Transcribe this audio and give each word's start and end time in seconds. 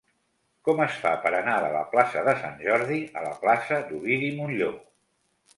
Com 0.69 0.79
es 0.85 0.95
fa 1.01 1.11
per 1.25 1.31
anar 1.39 1.57
de 1.65 1.69
la 1.75 1.83
plaça 1.93 2.25
de 2.29 2.35
Sant 2.41 2.57
Jordi 2.65 2.99
a 3.21 3.25
la 3.29 3.37
plaça 3.45 3.81
d'Ovidi 3.93 4.35
Montllor? 4.41 4.77